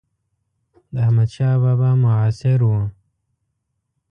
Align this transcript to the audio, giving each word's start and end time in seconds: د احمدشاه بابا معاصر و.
د 0.93 0.95
احمدشاه 1.05 1.55
بابا 1.63 1.89
معاصر 2.03 2.59
و. 2.69 2.71